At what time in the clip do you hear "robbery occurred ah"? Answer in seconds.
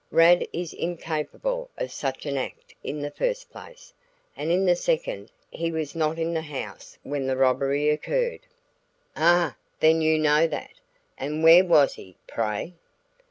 7.37-9.55